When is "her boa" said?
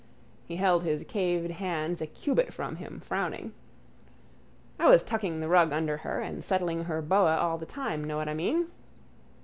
6.85-7.37